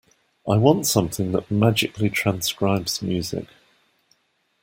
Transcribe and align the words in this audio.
I 0.47 0.57
want 0.57 0.87
something 0.87 1.31
that 1.33 1.51
magically 1.51 2.09
transcribes 2.09 3.03
music. 3.03 3.45